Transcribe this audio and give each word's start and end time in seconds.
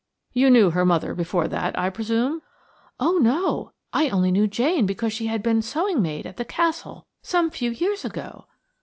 "You 0.33 0.49
knew 0.49 0.71
her 0.71 0.83
mother 0.83 1.13
before 1.13 1.47
that, 1.49 1.77
I 1.77 1.91
presume?" 1.91 2.41
"Oh, 2.99 3.19
no. 3.19 3.73
I 3.93 4.09
only 4.09 4.31
knew 4.31 4.47
Jane 4.47 4.87
because 4.87 5.13
she 5.13 5.27
had 5.27 5.43
been 5.43 5.61
sewing 5.61 6.01
maid 6.01 6.25
at 6.25 6.37
the 6.37 6.43
Castle 6.43 7.05
some 7.21 7.51
few 7.51 7.69
years 7.69 8.03
ago." 8.03 8.47